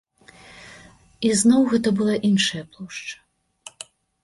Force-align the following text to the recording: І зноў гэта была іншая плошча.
І 1.29 1.31
зноў 1.43 1.61
гэта 1.75 1.89
была 2.01 2.15
іншая 2.31 2.63
плошча. 2.73 3.17